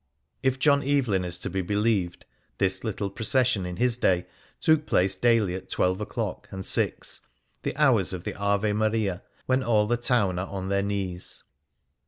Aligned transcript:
If 0.41 0.57
John 0.57 0.81
Evelyn 0.81 1.23
is 1.23 1.37
to 1.37 1.49
be 1.51 1.61
believed, 1.61 2.25
this 2.57 2.83
little 2.83 3.11
procession 3.11 3.67
in 3.67 3.75
his 3.75 3.97
day 3.97 4.25
took 4.59 4.87
place 4.87 5.13
daily 5.13 5.53
at 5.53 5.69
twelve 5.69 6.01
o'clock 6.01 6.47
and 6.49 6.65
six 6.65 7.19
—"the 7.61 7.77
hours 7.77 8.11
of 8.11 8.23
the 8.23 8.33
Ave 8.33 8.73
Maria, 8.73 9.21
when 9.45 9.61
all 9.61 9.85
the 9.85 9.97
town 9.97 10.39
are 10.39 10.47
on 10.47 10.69
their 10.69 10.81
knees." 10.81 11.43